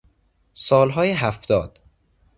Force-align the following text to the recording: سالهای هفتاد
سالهای 0.53 1.09
هفتاد 1.11 1.79